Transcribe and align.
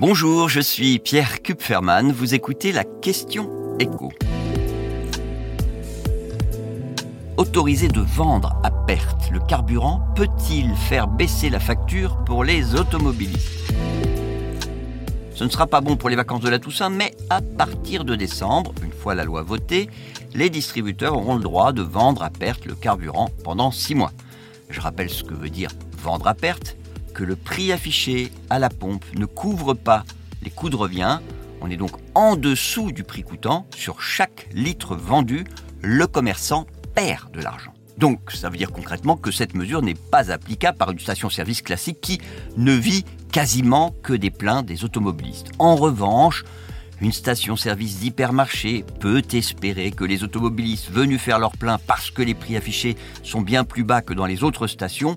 Bonjour, 0.00 0.48
je 0.48 0.60
suis 0.60 0.98
Pierre 0.98 1.42
Kupferman. 1.42 2.10
Vous 2.10 2.32
écoutez 2.32 2.72
la 2.72 2.84
question 2.84 3.76
écho. 3.78 4.10
Autoriser 7.36 7.88
de 7.88 8.00
vendre 8.00 8.58
à 8.64 8.70
perte 8.70 9.30
le 9.30 9.40
carburant 9.40 10.00
peut-il 10.16 10.74
faire 10.74 11.06
baisser 11.06 11.50
la 11.50 11.60
facture 11.60 12.16
pour 12.24 12.44
les 12.44 12.74
automobilistes? 12.76 13.74
Ce 15.34 15.44
ne 15.44 15.50
sera 15.50 15.66
pas 15.66 15.82
bon 15.82 15.96
pour 15.96 16.08
les 16.08 16.16
vacances 16.16 16.40
de 16.40 16.48
la 16.48 16.58
Toussaint, 16.58 16.88
mais 16.88 17.14
à 17.28 17.42
partir 17.42 18.06
de 18.06 18.16
décembre, 18.16 18.72
une 18.82 18.92
fois 18.92 19.14
la 19.14 19.24
loi 19.24 19.42
votée, 19.42 19.90
les 20.32 20.48
distributeurs 20.48 21.14
auront 21.14 21.34
le 21.34 21.42
droit 21.42 21.74
de 21.74 21.82
vendre 21.82 22.22
à 22.22 22.30
perte 22.30 22.64
le 22.64 22.74
carburant 22.74 23.28
pendant 23.44 23.70
six 23.70 23.94
mois. 23.94 24.12
Je 24.70 24.80
rappelle 24.80 25.10
ce 25.10 25.24
que 25.24 25.34
veut 25.34 25.50
dire 25.50 25.72
vendre 26.02 26.26
à 26.26 26.32
perte 26.32 26.78
que 27.12 27.24
le 27.24 27.36
prix 27.36 27.72
affiché 27.72 28.32
à 28.48 28.58
la 28.58 28.68
pompe 28.68 29.04
ne 29.16 29.26
couvre 29.26 29.74
pas 29.74 30.04
les 30.42 30.50
coûts 30.50 30.70
de 30.70 30.76
revient. 30.76 31.20
On 31.60 31.70
est 31.70 31.76
donc 31.76 31.92
en 32.14 32.36
dessous 32.36 32.92
du 32.92 33.04
prix 33.04 33.22
coûtant. 33.22 33.66
Sur 33.74 34.00
chaque 34.00 34.48
litre 34.52 34.96
vendu, 34.96 35.44
le 35.82 36.06
commerçant 36.06 36.66
perd 36.94 37.30
de 37.32 37.40
l'argent. 37.40 37.74
Donc 37.98 38.30
ça 38.32 38.48
veut 38.48 38.56
dire 38.56 38.72
concrètement 38.72 39.16
que 39.16 39.30
cette 39.30 39.54
mesure 39.54 39.82
n'est 39.82 39.94
pas 39.94 40.30
applicable 40.30 40.78
par 40.78 40.90
une 40.90 40.98
station-service 40.98 41.60
classique 41.62 42.00
qui 42.00 42.20
ne 42.56 42.72
vit 42.72 43.04
quasiment 43.30 43.94
que 44.02 44.14
des 44.14 44.30
pleins 44.30 44.62
des 44.62 44.84
automobilistes. 44.84 45.48
En 45.58 45.76
revanche, 45.76 46.44
une 47.02 47.12
station-service 47.12 48.00
d'hypermarché 48.00 48.84
peut 49.00 49.22
espérer 49.32 49.90
que 49.90 50.04
les 50.04 50.22
automobilistes 50.22 50.90
venus 50.90 51.20
faire 51.20 51.38
leur 51.38 51.52
plein 51.52 51.78
parce 51.78 52.10
que 52.10 52.22
les 52.22 52.34
prix 52.34 52.56
affichés 52.56 52.96
sont 53.22 53.40
bien 53.42 53.64
plus 53.64 53.84
bas 53.84 54.02
que 54.02 54.14
dans 54.14 54.26
les 54.26 54.44
autres 54.44 54.66
stations 54.66 55.16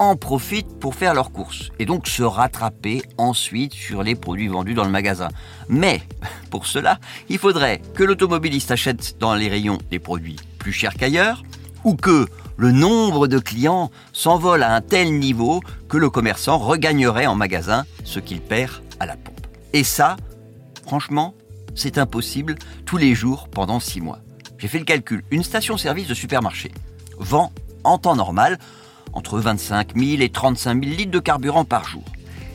en 0.00 0.16
profitent 0.16 0.80
pour 0.80 0.94
faire 0.94 1.12
leurs 1.12 1.30
courses 1.30 1.70
et 1.78 1.84
donc 1.84 2.08
se 2.08 2.22
rattraper 2.22 3.02
ensuite 3.18 3.74
sur 3.74 4.02
les 4.02 4.14
produits 4.14 4.48
vendus 4.48 4.72
dans 4.72 4.84
le 4.84 4.90
magasin. 4.90 5.28
Mais 5.68 6.00
pour 6.50 6.66
cela, 6.66 6.98
il 7.28 7.38
faudrait 7.38 7.82
que 7.94 8.02
l'automobiliste 8.02 8.70
achète 8.70 9.18
dans 9.20 9.34
les 9.34 9.48
rayons 9.48 9.78
des 9.90 9.98
produits 9.98 10.36
plus 10.58 10.72
chers 10.72 10.94
qu'ailleurs 10.94 11.42
ou 11.84 11.94
que 11.94 12.26
le 12.56 12.72
nombre 12.72 13.28
de 13.28 13.38
clients 13.38 13.90
s'envole 14.12 14.62
à 14.62 14.74
un 14.74 14.80
tel 14.80 15.18
niveau 15.18 15.60
que 15.88 15.98
le 15.98 16.08
commerçant 16.08 16.58
regagnerait 16.58 17.26
en 17.26 17.34
magasin 17.34 17.84
ce 18.04 18.20
qu'il 18.20 18.40
perd 18.40 18.72
à 19.00 19.06
la 19.06 19.16
pompe. 19.16 19.46
Et 19.74 19.84
ça, 19.84 20.16
franchement, 20.86 21.34
c'est 21.74 21.98
impossible 21.98 22.56
tous 22.86 22.96
les 22.96 23.14
jours 23.14 23.48
pendant 23.48 23.80
six 23.80 24.00
mois. 24.00 24.18
J'ai 24.58 24.68
fait 24.68 24.78
le 24.78 24.84
calcul. 24.84 25.24
Une 25.30 25.42
station-service 25.42 26.08
de 26.08 26.14
supermarché 26.14 26.72
vend 27.18 27.52
en 27.84 27.98
temps 27.98 28.16
normal 28.16 28.58
entre 29.12 29.38
25 29.38 29.96
000 29.96 30.22
et 30.22 30.28
35 30.28 30.84
000 30.84 30.96
litres 30.96 31.10
de 31.10 31.18
carburant 31.18 31.64
par 31.64 31.84
jour. 31.84 32.04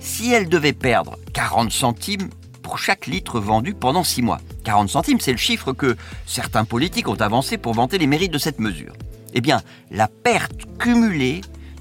Si 0.00 0.32
elle 0.32 0.48
devait 0.48 0.72
perdre 0.72 1.16
40 1.34 1.70
centimes 1.70 2.30
pour 2.62 2.78
chaque 2.78 3.06
litre 3.06 3.40
vendu 3.40 3.74
pendant 3.74 4.04
6 4.04 4.22
mois, 4.22 4.40
40 4.64 4.88
centimes, 4.88 5.20
c'est 5.20 5.32
le 5.32 5.38
chiffre 5.38 5.72
que 5.72 5.96
certains 6.26 6.64
politiques 6.64 7.08
ont 7.08 7.14
avancé 7.14 7.58
pour 7.58 7.74
vanter 7.74 7.98
les 7.98 8.06
mérites 8.06 8.32
de 8.32 8.38
cette 8.38 8.60
mesure. 8.60 8.92
Eh 9.34 9.40
bien, 9.40 9.60
la 9.90 10.08
perte 10.08 10.66
cumulée 10.78 11.40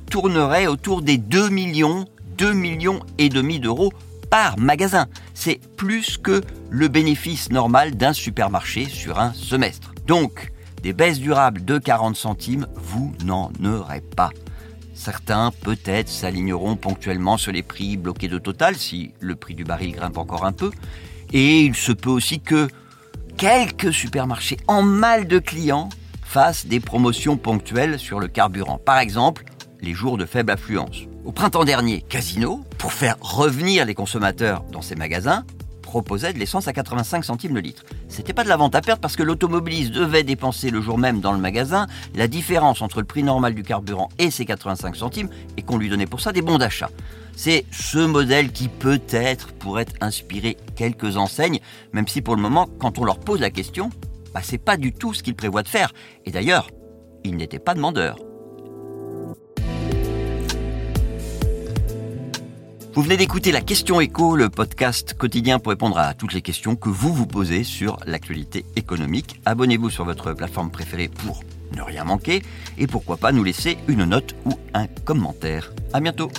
tournerait 0.10 0.68
autour 0.68 1.02
des 1.02 1.18
2 1.18 1.50
millions, 1.50 2.06
2 2.38 2.54
millions 2.54 3.00
et 3.18 3.30
demi 3.30 3.60
d'euros 3.60 3.92
par 4.30 4.58
magasin. 4.58 5.08
C'est 5.34 5.60
plus 5.78 6.18
que 6.18 6.42
le 6.70 6.88
bénéfice 6.88 7.52
normal 7.52 7.96
d'un 7.96 8.14
supermarché 8.14 8.86
sur 8.86 9.20
un 9.20 9.34
semestre. 9.34 9.94
Donc, 10.06 10.52
des 10.84 10.94
baisses 10.94 11.20
durables 11.20 11.66
de 11.66 11.78
40 11.78 12.16
centimes, 12.16 12.68
vous 12.76 13.14
n'en 13.24 13.52
aurez 13.64 14.02
pas. 14.02 14.32
Certains, 15.00 15.52
peut-être, 15.62 16.10
s'aligneront 16.10 16.76
ponctuellement 16.76 17.38
sur 17.38 17.54
les 17.54 17.64
prix 17.64 17.96
bloqués 17.96 18.28
de 18.28 18.38
Total 18.38 18.76
si 18.76 19.14
le 19.22 19.38
prix 19.38 19.56
du 19.56 19.64
baril 19.64 19.94
grimpe 19.94 20.18
encore 20.18 20.44
un 20.44 20.52
peu. 20.52 20.72
Et 21.32 21.62
il 21.62 21.74
se 21.74 21.94
peut 21.94 22.10
aussi 22.10 22.42
que 22.42 22.68
quelques 23.38 23.94
supermarchés 23.94 24.58
en 24.68 24.82
mal 24.82 25.26
de 25.26 25.40
clients 25.40 25.88
fassent 26.22 26.66
des 26.66 26.82
promotions 26.82 27.38
ponctuelles 27.38 27.98
sur 27.98 28.20
le 28.20 28.28
carburant. 28.28 28.78
Par 28.78 29.00
exemple, 29.00 29.46
les 29.80 29.94
jours 29.94 30.18
de 30.18 30.26
faible 30.26 30.52
affluence. 30.52 31.04
Au 31.24 31.32
printemps 31.32 31.64
dernier, 31.64 32.02
Casino, 32.02 32.66
pour 32.78 32.92
faire 32.92 33.16
revenir 33.22 33.86
les 33.86 33.96
consommateurs 33.96 34.66
dans 34.70 34.82
ses 34.82 34.96
magasins, 34.96 35.46
proposait 35.90 36.34
de 36.34 36.38
l'essence 36.38 36.68
à 36.68 36.74
85 36.74 37.26
centimes 37.26 37.56
le 37.56 37.62
litre. 37.62 37.84
C'était 38.10 38.32
pas 38.32 38.44
de 38.44 38.50
la 38.50 38.58
vente 38.58 38.76
à 38.76 38.82
perte 38.82 39.02
parce 39.02 39.16
que 39.16 39.24
l'automobiliste 39.24 39.92
devait 39.92 40.22
dépenser 40.22 40.70
le 40.70 40.82
jour 40.82 41.00
même 41.00 41.20
dans 41.20 41.32
le 41.32 41.40
magasin 41.40 41.88
la 42.14 42.28
différence 42.28 42.84
entre 42.84 43.00
le 43.00 43.06
prix 43.06 43.24
normal 43.24 43.56
du 43.56 43.64
carburant 43.64 44.10
et 44.20 44.30
ses 44.30 44.46
85 44.46 44.96
centimes 44.96 45.30
et 45.58 45.64
qu'on 45.64 45.80
lui 45.80 45.90
donnait 45.90 46.06
pour 46.06 46.22
ça 46.22 46.32
des 46.32 46.44
bons 46.44 46.60
d'achat. 46.60 46.92
C'est 47.36 47.66
ce 47.72 47.98
modèle 47.98 48.52
qui 48.52 48.68
peut-être 48.68 49.52
pourrait 49.54 49.88
inspirer 50.00 50.58
quelques 50.76 51.18
enseignes, 51.18 51.60
même 51.92 52.08
si 52.08 52.22
pour 52.22 52.36
le 52.36 52.42
moment, 52.44 52.68
quand 52.80 53.00
on 53.00 53.04
leur 53.04 53.20
pose 53.20 53.40
la 53.40 53.50
question, 53.50 53.90
bah, 54.32 54.42
c'est 54.44 54.60
pas 54.60 54.78
du 54.78 54.94
tout 54.94 55.16
ce 55.16 55.24
qu'ils 55.24 55.36
prévoient 55.36 55.64
de 55.64 55.70
faire. 55.70 55.92
Et 56.26 56.32
d'ailleurs, 56.32 56.70
ils 57.24 57.36
n'étaient 57.36 57.58
pas 57.58 57.74
demandeurs. 57.74 58.29
Vous 63.00 63.06
venez 63.06 63.16
d'écouter 63.16 63.54
la 63.54 63.62
question 63.62 64.02
écho, 64.02 64.36
le 64.36 64.50
podcast 64.50 65.14
quotidien 65.14 65.58
pour 65.58 65.70
répondre 65.70 65.98
à 65.98 66.14
toutes 66.14 66.34
les 66.34 66.42
questions 66.42 66.76
que 66.76 66.90
vous 66.90 67.14
vous 67.14 67.26
posez 67.26 67.64
sur 67.64 67.98
l'actualité 68.06 68.66
économique. 68.76 69.40
Abonnez-vous 69.46 69.90
sur 69.90 70.04
votre 70.04 70.34
plateforme 70.34 70.70
préférée 70.70 71.08
pour 71.08 71.40
ne 71.78 71.82
rien 71.82 72.04
manquer 72.04 72.42
et 72.78 72.88
pourquoi 72.88 73.16
pas 73.16 73.32
nous 73.32 73.46
laisser 73.46 73.78
une 73.88 74.04
note 74.04 74.36
ou 74.44 74.52
un 74.74 74.88
commentaire. 75.06 75.72
À 75.94 76.02
bientôt. 76.02 76.30